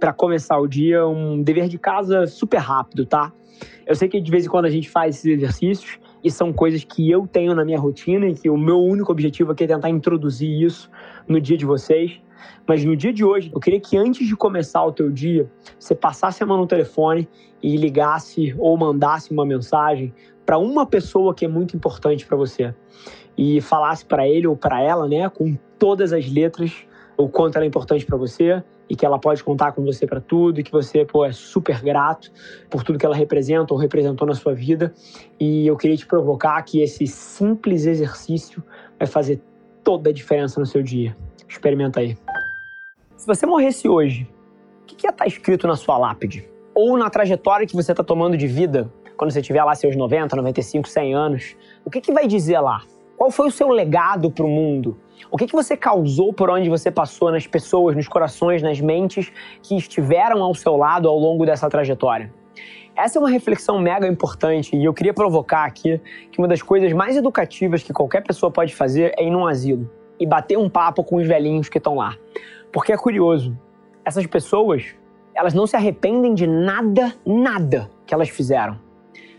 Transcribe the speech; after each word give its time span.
para 0.00 0.14
começar 0.14 0.58
o 0.58 0.66
dia, 0.66 1.06
um 1.06 1.42
dever 1.42 1.68
de 1.68 1.78
casa 1.78 2.26
super 2.26 2.56
rápido, 2.56 3.04
tá? 3.04 3.30
Eu 3.86 3.94
sei 3.94 4.08
que 4.08 4.18
de 4.18 4.30
vez 4.30 4.46
em 4.46 4.48
quando 4.48 4.64
a 4.64 4.70
gente 4.70 4.88
faz 4.88 5.16
esses 5.16 5.36
exercícios 5.36 5.98
e 6.24 6.30
são 6.30 6.52
coisas 6.52 6.82
que 6.82 7.10
eu 7.10 7.26
tenho 7.26 7.54
na 7.54 7.64
minha 7.64 7.78
rotina 7.78 8.26
e 8.26 8.34
que 8.34 8.48
o 8.48 8.56
meu 8.56 8.78
único 8.78 9.12
objetivo 9.12 9.52
aqui 9.52 9.64
é 9.64 9.66
tentar 9.66 9.90
introduzir 9.90 10.62
isso 10.62 10.90
no 11.28 11.38
dia 11.38 11.56
de 11.56 11.66
vocês. 11.66 12.18
Mas 12.66 12.82
no 12.84 12.96
dia 12.96 13.12
de 13.12 13.22
hoje, 13.22 13.50
eu 13.54 13.60
queria 13.60 13.78
que 13.78 13.98
antes 13.98 14.26
de 14.26 14.34
começar 14.34 14.82
o 14.84 14.92
teu 14.92 15.10
dia, 15.10 15.50
você 15.78 15.94
passasse 15.94 16.42
a 16.42 16.46
mão 16.46 16.56
no 16.56 16.66
telefone 16.66 17.28
e 17.62 17.76
ligasse 17.76 18.54
ou 18.58 18.76
mandasse 18.78 19.30
uma 19.30 19.44
mensagem 19.44 20.14
para 20.46 20.56
uma 20.56 20.86
pessoa 20.86 21.34
que 21.34 21.44
é 21.44 21.48
muito 21.48 21.76
importante 21.76 22.24
para 22.24 22.36
você 22.36 22.74
e 23.36 23.60
falasse 23.60 24.04
para 24.04 24.26
ele 24.26 24.46
ou 24.46 24.56
para 24.56 24.80
ela, 24.80 25.06
né, 25.06 25.28
com 25.28 25.56
todas 25.78 26.12
as 26.12 26.30
letras, 26.30 26.86
o 27.20 27.28
quanto 27.28 27.56
ela 27.56 27.64
é 27.64 27.68
importante 27.68 28.04
para 28.04 28.16
você 28.16 28.62
e 28.88 28.96
que 28.96 29.06
ela 29.06 29.18
pode 29.18 29.44
contar 29.44 29.72
com 29.72 29.84
você 29.84 30.06
para 30.06 30.20
tudo 30.20 30.60
e 30.60 30.64
que 30.64 30.72
você 30.72 31.04
pô, 31.04 31.24
é 31.24 31.32
super 31.32 31.80
grato 31.80 32.32
por 32.68 32.82
tudo 32.82 32.98
que 32.98 33.06
ela 33.06 33.14
representa 33.14 33.72
ou 33.72 33.78
representou 33.78 34.26
na 34.26 34.34
sua 34.34 34.52
vida. 34.52 34.92
E 35.38 35.66
eu 35.66 35.76
queria 35.76 35.96
te 35.96 36.06
provocar 36.06 36.60
que 36.62 36.82
esse 36.82 37.06
simples 37.06 37.86
exercício 37.86 38.62
vai 38.98 39.06
fazer 39.06 39.40
toda 39.84 40.10
a 40.10 40.12
diferença 40.12 40.58
no 40.58 40.66
seu 40.66 40.82
dia. 40.82 41.16
Experimenta 41.48 42.00
aí. 42.00 42.16
Se 43.16 43.26
você 43.26 43.46
morresse 43.46 43.88
hoje, 43.88 44.28
o 44.82 44.86
que 44.86 45.06
ia 45.06 45.10
estar 45.10 45.24
tá 45.24 45.26
escrito 45.26 45.66
na 45.66 45.76
sua 45.76 45.96
lápide? 45.96 46.48
Ou 46.74 46.96
na 46.96 47.10
trajetória 47.10 47.66
que 47.66 47.76
você 47.76 47.92
está 47.92 48.02
tomando 48.02 48.36
de 48.36 48.46
vida, 48.46 48.90
quando 49.16 49.30
você 49.30 49.42
tiver 49.42 49.62
lá 49.62 49.74
seus 49.74 49.94
90, 49.94 50.34
95, 50.34 50.88
100 50.88 51.14
anos, 51.14 51.56
o 51.84 51.90
que, 51.90 52.00
que 52.00 52.12
vai 52.12 52.26
dizer 52.26 52.58
lá? 52.60 52.82
Qual 53.16 53.30
foi 53.30 53.48
o 53.48 53.50
seu 53.50 53.68
legado 53.68 54.30
para 54.30 54.46
o 54.46 54.48
mundo? 54.48 54.96
O 55.30 55.36
que, 55.36 55.46
que 55.46 55.52
você 55.52 55.76
causou 55.76 56.32
por 56.32 56.48
onde 56.50 56.68
você 56.68 56.90
passou 56.90 57.30
nas 57.30 57.46
pessoas, 57.46 57.96
nos 57.96 58.08
corações, 58.08 58.62
nas 58.62 58.80
mentes 58.80 59.32
que 59.62 59.76
estiveram 59.76 60.42
ao 60.42 60.54
seu 60.54 60.76
lado 60.76 61.08
ao 61.08 61.18
longo 61.18 61.44
dessa 61.44 61.68
trajetória? 61.68 62.32
Essa 62.96 63.18
é 63.18 63.20
uma 63.20 63.30
reflexão 63.30 63.78
mega 63.78 64.06
importante 64.06 64.76
e 64.76 64.84
eu 64.84 64.92
queria 64.92 65.14
provocar 65.14 65.64
aqui 65.64 66.00
que 66.30 66.38
uma 66.38 66.48
das 66.48 66.62
coisas 66.62 66.92
mais 66.92 67.16
educativas 67.16 67.82
que 67.82 67.92
qualquer 67.92 68.22
pessoa 68.22 68.50
pode 68.50 68.74
fazer 68.74 69.14
é 69.16 69.24
ir 69.24 69.30
num 69.30 69.46
asilo 69.46 69.90
e 70.18 70.26
bater 70.26 70.58
um 70.58 70.68
papo 70.68 71.02
com 71.02 71.16
os 71.16 71.26
velhinhos 71.26 71.68
que 71.68 71.78
estão 71.78 71.94
lá. 71.94 72.14
Porque 72.72 72.92
é 72.92 72.96
curioso, 72.96 73.56
essas 74.04 74.26
pessoas, 74.26 74.94
elas 75.34 75.54
não 75.54 75.66
se 75.66 75.76
arrependem 75.76 76.34
de 76.34 76.46
nada, 76.46 77.14
nada 77.24 77.90
que 78.06 78.12
elas 78.12 78.28
fizeram. 78.28 78.78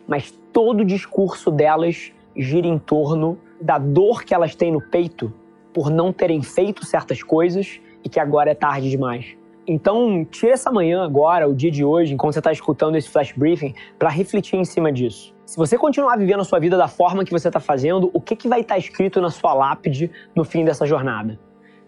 Mas 0.07 0.31
todo 0.51 0.81
o 0.81 0.85
discurso 0.85 1.51
delas 1.51 2.11
gira 2.35 2.67
em 2.67 2.79
torno 2.79 3.37
da 3.59 3.77
dor 3.77 4.23
que 4.23 4.33
elas 4.33 4.55
têm 4.55 4.71
no 4.71 4.81
peito 4.81 5.31
por 5.73 5.89
não 5.89 6.11
terem 6.11 6.41
feito 6.41 6.85
certas 6.85 7.23
coisas 7.23 7.79
e 8.03 8.09
que 8.09 8.19
agora 8.19 8.51
é 8.51 8.55
tarde 8.55 8.89
demais. 8.89 9.37
Então, 9.67 10.25
tira 10.25 10.53
essa 10.53 10.71
manhã 10.71 11.03
agora, 11.03 11.47
o 11.47 11.53
dia 11.53 11.69
de 11.69 11.85
hoje, 11.85 12.13
enquanto 12.13 12.33
você 12.33 12.39
está 12.39 12.51
escutando 12.51 12.95
esse 12.95 13.09
flash 13.09 13.31
briefing, 13.31 13.73
para 13.97 14.09
refletir 14.09 14.57
em 14.57 14.65
cima 14.65 14.91
disso. 14.91 15.33
Se 15.45 15.55
você 15.55 15.77
continuar 15.77 16.17
vivendo 16.17 16.39
a 16.39 16.43
sua 16.43 16.59
vida 16.59 16.77
da 16.77 16.87
forma 16.87 17.23
que 17.23 17.31
você 17.31 17.47
está 17.47 17.59
fazendo, 17.59 18.09
o 18.13 18.19
que, 18.19 18.35
que 18.35 18.47
vai 18.47 18.61
estar 18.61 18.75
tá 18.75 18.79
escrito 18.79 19.21
na 19.21 19.29
sua 19.29 19.53
lápide 19.53 20.09
no 20.35 20.43
fim 20.43 20.65
dessa 20.65 20.85
jornada? 20.85 21.39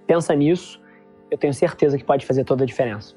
Pensa 0.06 0.36
nisso, 0.36 0.82
eu 1.32 1.38
tenho 1.38 1.54
certeza 1.54 1.98
que 1.98 2.04
pode 2.04 2.26
fazer 2.26 2.44
toda 2.44 2.64
a 2.64 2.68
diferença. 2.68 3.16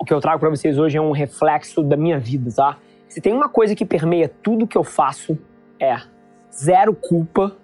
O 0.00 0.04
que 0.04 0.12
eu 0.12 0.20
trago 0.20 0.38
para 0.38 0.50
vocês 0.50 0.78
hoje 0.78 0.98
é 0.98 1.00
um 1.00 1.12
reflexo 1.12 1.82
da 1.82 1.96
minha 1.96 2.18
vida, 2.18 2.50
tá? 2.54 2.78
Se 3.08 3.20
tem 3.20 3.32
uma 3.32 3.48
coisa 3.48 3.74
que 3.74 3.86
permeia 3.86 4.28
tudo 4.28 4.66
que 4.66 4.76
eu 4.76 4.84
faço, 4.84 5.38
é 5.80 5.96
zero 6.52 6.94
culpa 6.94 7.56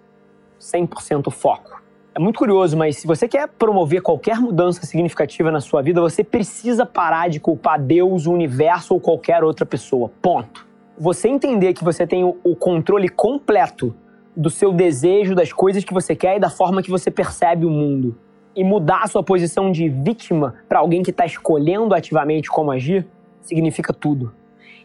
100% 0.61 1.31
foco. 1.31 1.83
É 2.15 2.21
muito 2.21 2.39
curioso, 2.39 2.77
mas 2.77 2.99
se 2.99 3.07
você 3.07 3.27
quer 3.27 3.49
promover 3.49 4.01
qualquer 4.01 4.39
mudança 4.39 4.87
significativa 4.87 5.51
na 5.51 5.61
sua 5.61 5.83
vida, 5.83 6.01
você 6.01 6.23
precisa 6.23 6.87
parar 6.87 7.29
de 7.29 7.41
culpar 7.41 7.81
Deus, 7.81 8.27
o 8.27 8.33
universo 8.33 8.95
ou 8.95 9.01
qualquer 9.01 9.43
outra 9.43 9.67
pessoa. 9.67 10.13
Ponto. 10.23 10.65
Você 10.97 11.29
entender 11.29 11.73
que 11.73 11.83
você 11.83 12.07
tem 12.07 12.23
o 12.23 12.55
controle 12.55 13.09
completo 13.09 13.97
do 14.37 14.49
seu 14.49 14.73
desejo, 14.73 15.35
das 15.35 15.53
coisas 15.53 15.83
que 15.83 15.93
você 15.93 16.15
quer 16.15 16.37
e 16.37 16.41
da 16.41 16.49
forma 16.49 16.83
que 16.83 16.91
você 16.91 17.11
percebe 17.11 17.67
o 17.67 17.71
mundo. 17.71 18.17
E 18.55 18.63
mudar 18.63 19.03
a 19.03 19.07
sua 19.09 19.25
posição 19.25 19.73
de 19.73 19.89
vítima 19.89 20.55
para 20.69 20.79
alguém 20.79 21.03
que 21.03 21.11
está 21.11 21.27
escolhendo 21.27 21.95
ativamente 21.95 22.49
como 22.49 22.71
agir, 22.71 23.07
significa 23.41 23.93
tudo. 23.93 24.33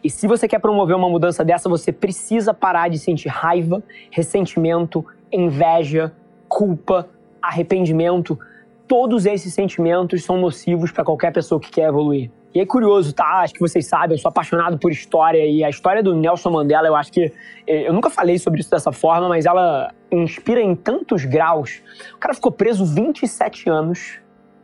E 0.02 0.08
se 0.08 0.26
você 0.26 0.48
quer 0.48 0.58
promover 0.58 0.96
uma 0.96 1.08
mudança 1.08 1.44
dessa, 1.44 1.68
você 1.68 1.92
precisa 1.92 2.54
parar 2.54 2.88
de 2.88 2.98
sentir 2.98 3.28
raiva, 3.28 3.82
ressentimento, 4.10 5.04
inveja, 5.32 6.12
culpa, 6.48 7.08
arrependimento, 7.40 8.38
todos 8.86 9.24
esses 9.24 9.54
sentimentos 9.54 10.24
são 10.24 10.36
nocivos 10.36 10.90
para 10.90 11.04
qualquer 11.04 11.32
pessoa 11.32 11.60
que 11.60 11.70
quer 11.70 11.88
evoluir. 11.88 12.30
E 12.52 12.58
é 12.58 12.66
curioso, 12.66 13.14
tá? 13.14 13.42
Acho 13.42 13.54
que 13.54 13.60
vocês 13.60 13.86
sabem, 13.86 14.16
eu 14.16 14.18
sou 14.18 14.28
apaixonado 14.28 14.76
por 14.76 14.90
história 14.90 15.46
e 15.46 15.62
a 15.62 15.70
história 15.70 16.02
do 16.02 16.14
Nelson 16.14 16.50
Mandela, 16.50 16.88
eu 16.88 16.96
acho 16.96 17.12
que. 17.12 17.32
Eh, 17.66 17.86
eu 17.86 17.92
nunca 17.92 18.10
falei 18.10 18.36
sobre 18.38 18.60
isso 18.60 18.70
dessa 18.70 18.90
forma, 18.90 19.28
mas 19.28 19.46
ela 19.46 19.94
inspira 20.10 20.60
em 20.60 20.74
tantos 20.74 21.24
graus. 21.24 21.80
O 22.16 22.18
cara 22.18 22.34
ficou 22.34 22.50
preso 22.50 22.84
27 22.84 23.70
anos, 23.70 24.18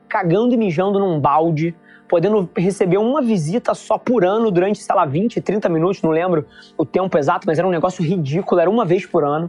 cagando 0.09 0.53
e 0.53 0.56
mijando 0.56 0.98
num 0.98 1.21
balde, 1.21 1.77
podendo 2.09 2.50
receber 2.56 2.98
uma 2.98 3.22
visita 3.22 3.72
só 3.75 3.97
por 3.97 4.25
ano 4.25 4.50
durante, 4.50 4.83
sei 4.83 4.94
lá, 4.97 5.04
20, 5.04 5.41
30 5.41 5.69
minutos, 5.69 6.03
não 6.03 6.10
lembro 6.10 6.44
o 6.77 6.84
tempo 6.84 7.16
exato, 7.16 7.47
mas 7.47 7.60
era 7.60 7.69
um 7.69 7.71
negócio 7.71 8.04
ridículo, 8.04 8.60
era 8.60 8.69
uma 8.69 8.84
vez 8.84 9.06
por 9.06 9.22
ano 9.22 9.48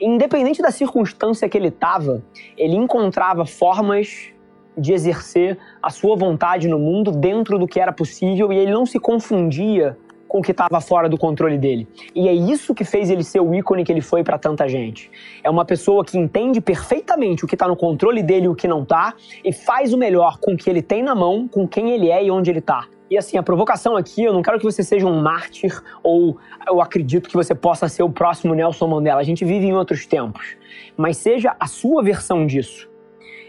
independente 0.00 0.62
da 0.62 0.70
circunstância 0.70 1.48
que 1.48 1.58
ele 1.58 1.68
estava, 1.68 2.22
ele 2.56 2.76
encontrava 2.76 3.44
formas 3.44 4.32
de 4.76 4.92
exercer 4.92 5.58
a 5.82 5.90
sua 5.90 6.16
vontade 6.16 6.68
no 6.68 6.78
mundo 6.78 7.10
dentro 7.10 7.58
do 7.58 7.66
que 7.66 7.78
era 7.78 7.92
possível 7.92 8.52
e 8.52 8.56
ele 8.56 8.72
não 8.72 8.86
se 8.86 8.98
confundia 8.98 9.96
com 10.26 10.38
o 10.38 10.42
que 10.42 10.52
estava 10.52 10.80
fora 10.80 11.08
do 11.08 11.18
controle 11.18 11.58
dele. 11.58 11.88
E 12.14 12.28
é 12.28 12.32
isso 12.32 12.72
que 12.72 12.84
fez 12.84 13.10
ele 13.10 13.24
ser 13.24 13.40
o 13.40 13.52
ícone 13.52 13.84
que 13.84 13.90
ele 13.90 14.00
foi 14.00 14.22
para 14.22 14.38
tanta 14.38 14.68
gente. 14.68 15.10
É 15.42 15.50
uma 15.50 15.64
pessoa 15.64 16.04
que 16.04 16.16
entende 16.16 16.60
perfeitamente 16.60 17.44
o 17.44 17.48
que 17.48 17.56
está 17.56 17.66
no 17.66 17.76
controle 17.76 18.22
dele 18.22 18.46
e 18.46 18.48
o 18.48 18.54
que 18.54 18.68
não 18.68 18.84
está 18.84 19.14
e 19.44 19.52
faz 19.52 19.92
o 19.92 19.98
melhor 19.98 20.38
com 20.38 20.52
o 20.52 20.56
que 20.56 20.70
ele 20.70 20.82
tem 20.82 21.02
na 21.02 21.16
mão, 21.16 21.48
com 21.48 21.66
quem 21.66 21.90
ele 21.90 22.08
é 22.08 22.24
e 22.24 22.30
onde 22.30 22.48
ele 22.48 22.60
está. 22.60 22.86
E 23.10 23.18
assim, 23.18 23.36
a 23.36 23.42
provocação 23.42 23.96
aqui, 23.96 24.22
eu 24.22 24.32
não 24.32 24.40
quero 24.40 24.56
que 24.56 24.64
você 24.64 24.84
seja 24.84 25.04
um 25.04 25.20
mártir 25.20 25.82
ou 26.00 26.38
eu 26.68 26.80
acredito 26.80 27.28
que 27.28 27.34
você 27.34 27.56
possa 27.56 27.88
ser 27.88 28.04
o 28.04 28.08
próximo 28.08 28.54
Nelson 28.54 28.86
Mandela. 28.86 29.20
A 29.20 29.24
gente 29.24 29.44
vive 29.44 29.66
em 29.66 29.72
outros 29.72 30.06
tempos. 30.06 30.56
Mas 30.96 31.16
seja 31.16 31.56
a 31.58 31.66
sua 31.66 32.04
versão 32.04 32.46
disso. 32.46 32.88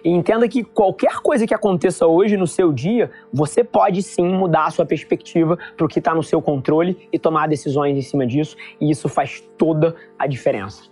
E 0.04 0.10
entenda 0.10 0.48
que 0.48 0.64
qualquer 0.64 1.18
coisa 1.18 1.46
que 1.46 1.54
aconteça 1.54 2.08
hoje 2.08 2.36
no 2.36 2.48
seu 2.48 2.74
dia, 2.74 3.12
você 3.32 3.64
pode 3.64 4.02
sim 4.02 4.28
mudar 4.28 4.66
a 4.66 4.72
sua 4.72 4.84
perspectiva 4.84 5.56
para 5.78 5.86
o 5.86 5.88
que 5.88 6.00
está 6.00 6.16
no 6.16 6.24
seu 6.24 6.42
controle 6.42 7.08
e 7.14 7.20
tomar 7.20 7.48
decisões 7.48 7.96
em 7.96 8.02
cima 8.02 8.26
disso. 8.26 8.58
E 8.80 8.90
isso 8.90 9.08
faz 9.08 9.42
toda 9.60 9.96
a 10.18 10.26
diferença. 10.26 10.90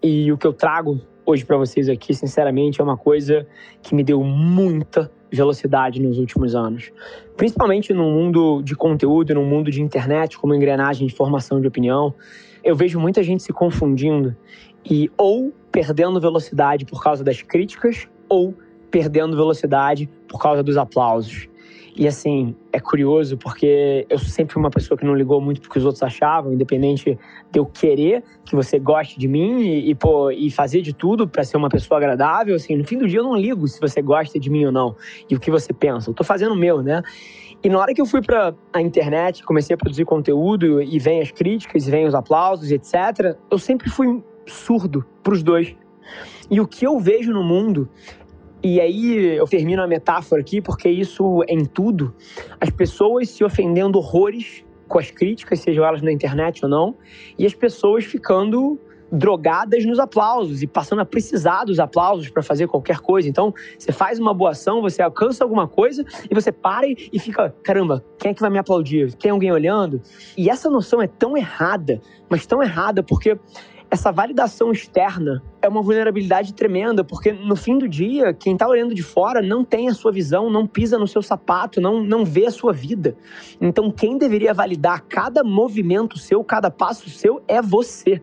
E 0.00 0.30
o 0.30 0.38
que 0.38 0.46
eu 0.46 0.52
trago 0.52 1.00
hoje 1.26 1.44
para 1.44 1.56
vocês 1.56 1.88
aqui, 1.88 2.14
sinceramente, 2.14 2.80
é 2.80 2.84
uma 2.84 2.96
coisa 2.96 3.48
que 3.82 3.96
me 3.96 4.04
deu 4.04 4.22
muita 4.22 5.10
velocidade 5.34 6.00
nos 6.00 6.18
últimos 6.18 6.54
anos. 6.54 6.90
Principalmente 7.36 7.92
no 7.92 8.04
mundo 8.10 8.62
de 8.62 8.74
conteúdo, 8.74 9.34
no 9.34 9.44
mundo 9.44 9.70
de 9.70 9.82
internet, 9.82 10.38
como 10.38 10.54
engrenagem 10.54 11.06
de 11.06 11.14
formação 11.14 11.60
de 11.60 11.66
opinião, 11.66 12.14
eu 12.62 12.74
vejo 12.74 12.98
muita 12.98 13.22
gente 13.22 13.42
se 13.42 13.52
confundindo 13.52 14.34
e 14.88 15.10
ou 15.16 15.52
perdendo 15.70 16.20
velocidade 16.20 16.84
por 16.84 17.02
causa 17.02 17.22
das 17.24 17.42
críticas 17.42 18.08
ou 18.28 18.54
perdendo 18.90 19.36
velocidade 19.36 20.08
por 20.28 20.40
causa 20.40 20.62
dos 20.62 20.76
aplausos. 20.76 21.48
E 21.96 22.08
assim, 22.08 22.56
é 22.72 22.80
curioso 22.80 23.38
porque 23.38 24.04
eu 24.10 24.18
sempre 24.18 24.54
fui 24.54 24.60
uma 24.60 24.70
pessoa 24.70 24.98
que 24.98 25.04
não 25.04 25.14
ligou 25.14 25.40
muito 25.40 25.60
porque 25.60 25.78
os 25.78 25.84
outros 25.84 26.02
achavam, 26.02 26.52
independente 26.52 27.16
de 27.52 27.58
eu 27.58 27.64
querer 27.64 28.24
que 28.44 28.56
você 28.56 28.80
goste 28.80 29.16
de 29.18 29.28
mim 29.28 29.60
e, 29.60 29.90
e 29.90 29.94
pô, 29.94 30.28
e 30.30 30.50
fazer 30.50 30.82
de 30.82 30.92
tudo 30.92 31.28
para 31.28 31.44
ser 31.44 31.56
uma 31.56 31.68
pessoa 31.68 31.98
agradável, 31.98 32.56
assim, 32.56 32.76
no 32.76 32.84
fim 32.84 32.98
do 32.98 33.06
dia 33.06 33.20
eu 33.20 33.24
não 33.24 33.36
ligo 33.36 33.68
se 33.68 33.80
você 33.80 34.02
gosta 34.02 34.40
de 34.40 34.50
mim 34.50 34.64
ou 34.64 34.72
não 34.72 34.96
e 35.30 35.36
o 35.36 35.40
que 35.40 35.52
você 35.52 35.72
pensa. 35.72 36.10
Eu 36.10 36.14
tô 36.14 36.24
fazendo 36.24 36.52
o 36.52 36.56
meu, 36.56 36.82
né? 36.82 37.00
E 37.62 37.68
na 37.68 37.78
hora 37.78 37.94
que 37.94 38.00
eu 38.00 38.06
fui 38.06 38.20
para 38.20 38.54
a 38.72 38.80
internet, 38.80 39.44
comecei 39.44 39.74
a 39.74 39.76
produzir 39.76 40.04
conteúdo 40.04 40.82
e 40.82 40.98
vem 40.98 41.22
as 41.22 41.30
críticas, 41.30 41.86
e 41.86 41.90
vem 41.90 42.06
os 42.06 42.14
aplausos, 42.14 42.70
etc. 42.70 43.36
Eu 43.50 43.58
sempre 43.58 43.88
fui 43.88 44.22
surdo 44.46 45.02
para 45.22 45.32
os 45.32 45.42
dois. 45.42 45.74
E 46.50 46.60
o 46.60 46.66
que 46.66 46.86
eu 46.86 46.98
vejo 46.98 47.32
no 47.32 47.42
mundo 47.42 47.88
e 48.64 48.80
aí 48.80 49.36
eu 49.36 49.46
termino 49.46 49.82
a 49.82 49.86
metáfora 49.86 50.40
aqui, 50.40 50.62
porque 50.62 50.88
isso 50.88 51.42
é 51.46 51.52
em 51.52 51.66
tudo, 51.66 52.14
as 52.58 52.70
pessoas 52.70 53.28
se 53.28 53.44
ofendendo 53.44 53.98
horrores 53.98 54.64
com 54.88 54.98
as 54.98 55.10
críticas, 55.10 55.60
sejam 55.60 55.84
elas 55.84 56.00
na 56.00 56.10
internet 56.10 56.64
ou 56.64 56.70
não, 56.70 56.96
e 57.38 57.44
as 57.44 57.52
pessoas 57.52 58.04
ficando 58.04 58.80
drogadas 59.12 59.84
nos 59.84 59.98
aplausos 59.98 60.62
e 60.62 60.66
passando 60.66 61.00
a 61.00 61.04
precisar 61.04 61.64
dos 61.64 61.78
aplausos 61.78 62.30
para 62.30 62.42
fazer 62.42 62.66
qualquer 62.66 62.98
coisa. 63.00 63.28
Então, 63.28 63.52
você 63.78 63.92
faz 63.92 64.18
uma 64.18 64.32
boa 64.32 64.50
ação, 64.50 64.80
você 64.80 65.02
alcança 65.02 65.44
alguma 65.44 65.68
coisa 65.68 66.02
e 66.28 66.34
você 66.34 66.50
para 66.50 66.86
e 66.88 67.18
fica, 67.18 67.54
caramba, 67.62 68.02
quem 68.18 68.30
é 68.30 68.34
que 68.34 68.40
vai 68.40 68.50
me 68.50 68.58
aplaudir? 68.58 69.12
Tem 69.14 69.30
alguém 69.30 69.52
olhando? 69.52 70.00
E 70.36 70.48
essa 70.48 70.70
noção 70.70 71.02
é 71.02 71.06
tão 71.06 71.36
errada, 71.36 72.00
mas 72.30 72.46
tão 72.46 72.62
errada 72.62 73.02
porque 73.02 73.38
essa 73.94 74.10
validação 74.10 74.72
externa 74.72 75.40
é 75.62 75.68
uma 75.68 75.80
vulnerabilidade 75.80 76.52
tremenda, 76.52 77.04
porque 77.04 77.32
no 77.32 77.54
fim 77.54 77.78
do 77.78 77.88
dia, 77.88 78.34
quem 78.34 78.54
está 78.54 78.66
olhando 78.66 78.92
de 78.92 79.04
fora 79.04 79.40
não 79.40 79.64
tem 79.64 79.88
a 79.88 79.94
sua 79.94 80.10
visão, 80.10 80.50
não 80.50 80.66
pisa 80.66 80.98
no 80.98 81.06
seu 81.06 81.22
sapato, 81.22 81.80
não, 81.80 82.02
não 82.02 82.24
vê 82.24 82.46
a 82.46 82.50
sua 82.50 82.72
vida. 82.72 83.16
Então, 83.60 83.92
quem 83.92 84.18
deveria 84.18 84.52
validar 84.52 85.04
cada 85.08 85.44
movimento 85.44 86.18
seu, 86.18 86.42
cada 86.42 86.72
passo 86.72 87.08
seu, 87.08 87.40
é 87.46 87.62
você. 87.62 88.20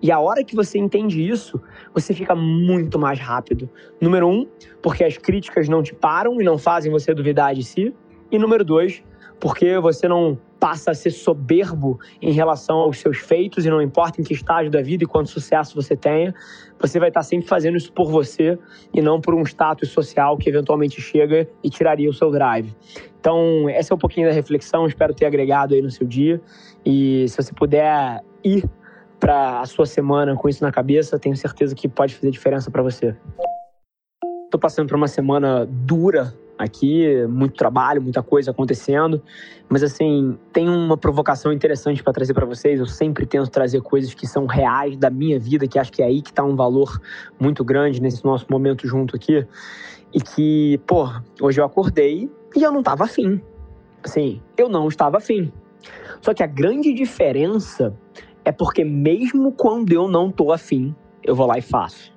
E 0.00 0.10
a 0.10 0.18
hora 0.18 0.42
que 0.42 0.56
você 0.56 0.78
entende 0.78 1.22
isso, 1.22 1.60
você 1.92 2.14
fica 2.14 2.34
muito 2.34 2.98
mais 2.98 3.20
rápido. 3.20 3.68
Número 4.00 4.26
um, 4.26 4.46
porque 4.80 5.04
as 5.04 5.18
críticas 5.18 5.68
não 5.68 5.82
te 5.82 5.94
param 5.94 6.40
e 6.40 6.44
não 6.44 6.56
fazem 6.56 6.90
você 6.90 7.12
duvidar 7.12 7.54
de 7.54 7.62
si. 7.62 7.94
E 8.32 8.38
número 8.38 8.64
dois, 8.64 9.02
porque 9.40 9.78
você 9.78 10.06
não 10.06 10.38
passa 10.60 10.90
a 10.90 10.94
ser 10.94 11.10
soberbo 11.10 11.98
em 12.20 12.32
relação 12.32 12.76
aos 12.76 12.98
seus 12.98 13.16
feitos 13.16 13.64
e 13.64 13.70
não 13.70 13.80
importa 13.80 14.20
em 14.20 14.24
que 14.24 14.34
estágio 14.34 14.70
da 14.70 14.82
vida 14.82 15.02
e 15.04 15.06
quanto 15.06 15.30
sucesso 15.30 15.74
você 15.74 15.96
tenha, 15.96 16.34
você 16.78 17.00
vai 17.00 17.08
estar 17.08 17.22
sempre 17.22 17.48
fazendo 17.48 17.78
isso 17.78 17.90
por 17.92 18.10
você 18.10 18.58
e 18.92 19.00
não 19.00 19.18
por 19.18 19.34
um 19.34 19.42
status 19.42 19.88
social 19.88 20.36
que 20.36 20.50
eventualmente 20.50 21.00
chega 21.00 21.48
e 21.64 21.70
tiraria 21.70 22.10
o 22.10 22.12
seu 22.12 22.30
drive. 22.30 22.76
Então, 23.18 23.68
essa 23.70 23.92
é 23.92 23.94
um 23.94 23.98
pouquinho 23.98 24.28
da 24.28 24.34
reflexão, 24.34 24.86
espero 24.86 25.14
ter 25.14 25.24
agregado 25.24 25.74
aí 25.74 25.80
no 25.80 25.90
seu 25.90 26.06
dia 26.06 26.40
e 26.84 27.26
se 27.26 27.42
você 27.42 27.54
puder 27.54 28.22
ir 28.44 28.68
para 29.18 29.60
a 29.60 29.66
sua 29.66 29.86
semana 29.86 30.34
com 30.36 30.48
isso 30.48 30.62
na 30.62 30.70
cabeça, 30.70 31.18
tenho 31.18 31.36
certeza 31.36 31.74
que 31.74 31.88
pode 31.88 32.14
fazer 32.14 32.30
diferença 32.30 32.70
para 32.70 32.82
você. 32.82 33.16
Estou 34.44 34.60
passando 34.60 34.88
por 34.88 34.96
uma 34.96 35.08
semana 35.08 35.66
dura 35.66 36.34
aqui, 36.60 37.26
muito 37.26 37.54
trabalho, 37.54 38.02
muita 38.02 38.22
coisa 38.22 38.50
acontecendo, 38.50 39.22
mas 39.68 39.82
assim, 39.82 40.38
tem 40.52 40.68
uma 40.68 40.96
provocação 40.96 41.52
interessante 41.52 42.02
para 42.02 42.12
trazer 42.12 42.34
para 42.34 42.44
vocês. 42.44 42.78
Eu 42.78 42.86
sempre 42.86 43.24
tento 43.24 43.48
trazer 43.48 43.80
coisas 43.80 44.12
que 44.12 44.26
são 44.26 44.44
reais 44.44 44.96
da 44.96 45.08
minha 45.08 45.38
vida, 45.38 45.66
que 45.66 45.78
acho 45.78 45.90
que 45.90 46.02
é 46.02 46.06
aí 46.06 46.20
que 46.20 46.30
está 46.30 46.44
um 46.44 46.54
valor 46.54 47.00
muito 47.40 47.64
grande 47.64 48.00
nesse 48.00 48.24
nosso 48.24 48.46
momento 48.50 48.86
junto 48.86 49.16
aqui. 49.16 49.46
E 50.12 50.20
que, 50.20 50.78
pô, 50.86 51.08
hoje 51.40 51.60
eu 51.60 51.64
acordei 51.64 52.30
e 52.54 52.62
eu 52.62 52.70
não 52.70 52.80
estava 52.80 53.04
afim. 53.04 53.40
Assim, 54.02 54.42
eu 54.56 54.68
não 54.68 54.88
estava 54.88 55.16
afim. 55.16 55.50
Só 56.20 56.34
que 56.34 56.42
a 56.42 56.46
grande 56.46 56.92
diferença 56.92 57.94
é 58.44 58.52
porque 58.52 58.84
mesmo 58.84 59.52
quando 59.52 59.92
eu 59.92 60.08
não 60.08 60.30
tô 60.30 60.52
afim, 60.52 60.94
eu 61.22 61.34
vou 61.34 61.46
lá 61.46 61.56
e 61.56 61.62
faço. 61.62 62.12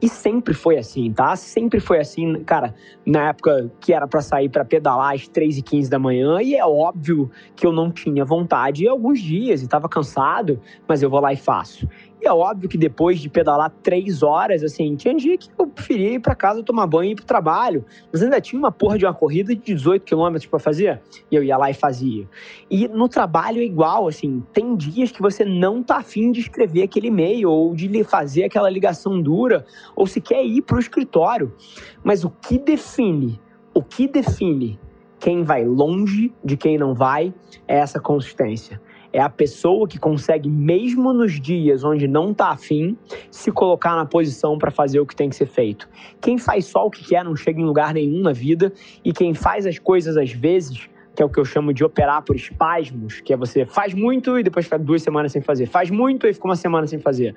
E 0.00 0.08
sempre 0.08 0.52
foi 0.52 0.76
assim, 0.76 1.12
tá? 1.12 1.34
Sempre 1.36 1.80
foi 1.80 1.98
assim, 1.98 2.42
cara, 2.44 2.74
na 3.04 3.30
época 3.30 3.72
que 3.80 3.92
era 3.92 4.06
para 4.06 4.20
sair 4.20 4.48
para 4.48 4.64
pedalar 4.64 5.14
às 5.14 5.26
3 5.26 5.58
e 5.58 5.62
15 5.62 5.90
da 5.90 5.98
manhã, 5.98 6.40
e 6.42 6.54
é 6.54 6.64
óbvio 6.64 7.30
que 7.54 7.66
eu 7.66 7.72
não 7.72 7.90
tinha 7.90 8.24
vontade 8.24 8.86
alguns 8.86 9.20
dias 9.20 9.62
e 9.62 9.68
tava 9.68 9.88
cansado, 9.88 10.60
mas 10.86 11.02
eu 11.02 11.08
vou 11.08 11.20
lá 11.20 11.32
e 11.32 11.36
faço. 11.36 11.88
E 12.20 12.26
é 12.26 12.32
óbvio 12.32 12.68
que 12.68 12.78
depois 12.78 13.20
de 13.20 13.28
pedalar 13.28 13.70
três 13.82 14.22
horas, 14.22 14.62
assim, 14.62 14.96
tinha 14.96 15.14
dia 15.14 15.36
que 15.36 15.50
eu 15.58 15.66
preferia 15.66 16.14
ir 16.14 16.20
para 16.20 16.34
casa 16.34 16.62
tomar 16.62 16.86
banho 16.86 17.10
e 17.10 17.12
ir 17.12 17.16
pro 17.16 17.24
trabalho. 17.24 17.84
Mas 18.10 18.22
ainda 18.22 18.40
tinha 18.40 18.58
uma 18.58 18.72
porra 18.72 18.98
de 18.98 19.04
uma 19.04 19.12
corrida 19.12 19.54
de 19.54 19.60
18 19.60 20.02
quilômetros 20.02 20.46
para 20.46 20.58
fazer. 20.58 21.00
E 21.30 21.36
eu 21.36 21.44
ia 21.44 21.56
lá 21.56 21.70
e 21.70 21.74
fazia. 21.74 22.26
E 22.70 22.88
no 22.88 23.08
trabalho 23.08 23.60
é 23.60 23.64
igual, 23.64 24.08
assim, 24.08 24.42
tem 24.52 24.74
dias 24.76 25.12
que 25.12 25.20
você 25.20 25.44
não 25.44 25.82
tá 25.82 25.98
afim 25.98 26.32
de 26.32 26.40
escrever 26.40 26.82
aquele 26.82 27.08
e-mail 27.08 27.50
ou 27.50 27.74
de 27.74 28.02
fazer 28.04 28.44
aquela 28.44 28.70
ligação 28.70 29.20
dura, 29.20 29.64
ou 29.94 30.06
se 30.06 30.20
quer 30.20 30.44
ir 30.44 30.62
pro 30.62 30.78
escritório. 30.78 31.54
Mas 32.02 32.24
o 32.24 32.30
que 32.30 32.58
define, 32.58 33.40
o 33.74 33.82
que 33.82 34.08
define 34.08 34.78
quem 35.18 35.42
vai 35.42 35.64
longe 35.64 36.32
de 36.44 36.56
quem 36.56 36.78
não 36.78 36.94
vai 36.94 37.32
é 37.66 37.78
essa 37.78 37.98
consistência. 38.00 38.80
É 39.16 39.20
a 39.22 39.30
pessoa 39.30 39.88
que 39.88 39.98
consegue, 39.98 40.46
mesmo 40.46 41.10
nos 41.10 41.40
dias 41.40 41.82
onde 41.82 42.06
não 42.06 42.34
tá 42.34 42.50
afim, 42.50 42.94
se 43.30 43.50
colocar 43.50 43.96
na 43.96 44.04
posição 44.04 44.58
para 44.58 44.70
fazer 44.70 45.00
o 45.00 45.06
que 45.06 45.16
tem 45.16 45.30
que 45.30 45.36
ser 45.36 45.46
feito. 45.46 45.88
Quem 46.20 46.36
faz 46.36 46.66
só 46.66 46.84
o 46.84 46.90
que 46.90 47.02
quer 47.02 47.24
não 47.24 47.34
chega 47.34 47.58
em 47.58 47.64
lugar 47.64 47.94
nenhum 47.94 48.20
na 48.20 48.34
vida, 48.34 48.70
e 49.02 49.14
quem 49.14 49.32
faz 49.32 49.64
as 49.64 49.78
coisas 49.78 50.18
às 50.18 50.30
vezes 50.32 50.90
que 51.16 51.22
é 51.22 51.26
o 51.26 51.30
que 51.30 51.40
eu 51.40 51.44
chamo 51.46 51.72
de 51.72 51.82
operar 51.82 52.22
por 52.22 52.36
espasmos, 52.36 53.20
que 53.22 53.32
é 53.32 53.36
você 53.36 53.64
faz 53.64 53.94
muito 53.94 54.38
e 54.38 54.42
depois 54.42 54.66
fica 54.66 54.78
duas 54.78 55.02
semanas 55.02 55.32
sem 55.32 55.40
fazer, 55.40 55.66
faz 55.66 55.90
muito 55.90 56.26
e 56.26 56.34
fica 56.34 56.46
uma 56.46 56.56
semana 56.56 56.86
sem 56.86 56.98
fazer. 56.98 57.34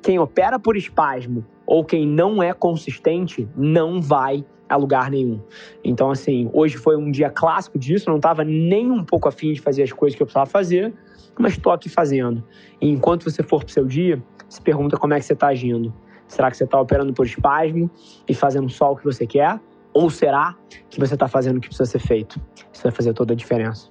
Quem 0.00 0.18
opera 0.18 0.58
por 0.58 0.78
espasmo 0.78 1.44
ou 1.66 1.84
quem 1.84 2.06
não 2.06 2.42
é 2.42 2.54
consistente 2.54 3.46
não 3.54 4.00
vai 4.00 4.44
a 4.66 4.76
lugar 4.76 5.10
nenhum. 5.10 5.40
Então, 5.84 6.10
assim, 6.10 6.50
hoje 6.54 6.78
foi 6.78 6.96
um 6.96 7.10
dia 7.10 7.28
clássico 7.28 7.78
disso, 7.78 8.08
não 8.08 8.16
estava 8.16 8.44
nem 8.44 8.90
um 8.90 9.04
pouco 9.04 9.28
afim 9.28 9.52
de 9.52 9.60
fazer 9.60 9.82
as 9.82 9.92
coisas 9.92 10.16
que 10.16 10.22
eu 10.22 10.26
precisava 10.26 10.48
fazer, 10.48 10.92
mas 11.38 11.52
estou 11.52 11.70
aqui 11.70 11.88
fazendo. 11.88 12.42
E 12.80 12.88
enquanto 12.88 13.24
você 13.24 13.42
for 13.42 13.60
para 13.60 13.68
o 13.68 13.72
seu 13.72 13.84
dia, 13.84 14.22
se 14.48 14.60
pergunta 14.60 14.96
como 14.96 15.12
é 15.12 15.18
que 15.18 15.24
você 15.26 15.34
está 15.34 15.48
agindo. 15.48 15.92
Será 16.26 16.50
que 16.50 16.56
você 16.56 16.64
está 16.64 16.80
operando 16.80 17.12
por 17.12 17.26
espasmo 17.26 17.90
e 18.26 18.34
fazendo 18.34 18.68
só 18.68 18.92
o 18.92 18.96
que 18.96 19.04
você 19.04 19.26
quer? 19.26 19.58
Ou 19.92 20.10
será 20.10 20.56
que 20.90 20.98
você 21.00 21.14
está 21.14 21.28
fazendo 21.28 21.58
o 21.58 21.60
que 21.60 21.68
precisa 21.68 21.90
ser 21.90 21.98
feito? 21.98 22.40
Isso 22.72 22.82
vai 22.82 22.92
fazer 22.92 23.12
toda 23.12 23.32
a 23.32 23.36
diferença. 23.36 23.90